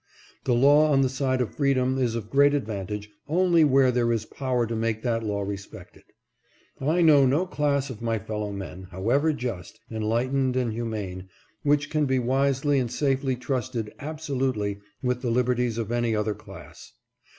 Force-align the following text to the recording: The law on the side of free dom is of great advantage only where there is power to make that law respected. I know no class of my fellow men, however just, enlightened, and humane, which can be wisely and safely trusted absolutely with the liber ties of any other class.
The 0.45 0.55
law 0.55 0.91
on 0.91 1.01
the 1.01 1.09
side 1.09 1.41
of 1.41 1.53
free 1.53 1.75
dom 1.75 1.99
is 1.99 2.15
of 2.15 2.31
great 2.31 2.55
advantage 2.55 3.11
only 3.27 3.63
where 3.63 3.91
there 3.91 4.11
is 4.11 4.25
power 4.25 4.65
to 4.65 4.75
make 4.75 5.03
that 5.03 5.21
law 5.21 5.43
respected. 5.43 6.01
I 6.79 7.03
know 7.03 7.27
no 7.27 7.45
class 7.45 7.91
of 7.91 8.01
my 8.01 8.17
fellow 8.17 8.51
men, 8.51 8.87
however 8.89 9.31
just, 9.31 9.79
enlightened, 9.91 10.55
and 10.55 10.73
humane, 10.73 11.29
which 11.61 11.91
can 11.91 12.07
be 12.07 12.17
wisely 12.17 12.79
and 12.79 12.89
safely 12.91 13.35
trusted 13.35 13.93
absolutely 13.99 14.79
with 15.03 15.21
the 15.21 15.29
liber 15.29 15.53
ties 15.53 15.77
of 15.77 15.91
any 15.91 16.15
other 16.15 16.33
class. 16.33 16.93